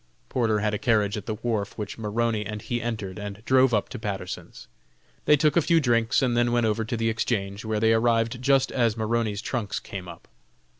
[0.29, 3.87] Porter had a carriage at the wharf, which Maroney and he entered, and drove up
[3.89, 4.67] to Patterson's.
[5.25, 8.41] They took a few drinks and then went over to the Exchange, where they arrived
[8.41, 10.27] just as Maroney's trunks came up.